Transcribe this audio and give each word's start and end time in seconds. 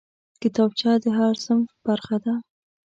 کتابچه 0.41 0.91
د 1.03 1.05
هر 1.17 1.33
صنف 1.45 1.69
برخه 1.85 2.17
ده 2.23 2.33